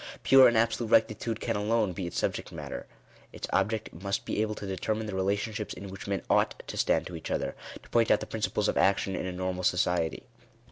Pure 0.23 0.47
and 0.47 0.57
absolute 0.57 0.89
rectitude 0.89 1.39
can 1.39 1.55
alone 1.55 1.93
be 1.93 2.07
its 2.07 2.17
subject 2.17 2.51
matter. 2.51 2.87
Its 3.31 3.47
object 3.53 3.93
must 3.93 4.25
be 4.25 4.43
to 4.43 4.65
determine 4.65 5.05
the 5.05 5.13
relationships 5.13 5.75
in 5.75 5.89
which 5.89 6.07
men 6.07 6.23
ought 6.27 6.63
to 6.65 6.75
stand 6.75 7.05
to 7.05 7.15
each 7.15 7.29
other— 7.29 7.53
to 7.83 7.89
point 7.89 8.09
out 8.09 8.19
the 8.19 8.25
principles 8.25 8.67
of 8.67 8.79
action 8.79 9.15
in 9.15 9.27
a 9.27 9.31
normal 9.31 9.61
society. 9.63 10.23